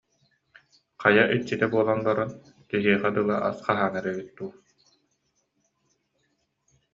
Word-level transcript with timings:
«Хайа 1.01 1.23
иччитэ» 1.35 1.65
буолан 1.73 1.99
баран, 2.07 2.31
киһиэхэ 2.69 3.09
дылы 3.15 3.35
ас 3.49 3.57
хаһаанар 3.65 4.05
эбит 4.11 4.29
дуу» 4.37 4.51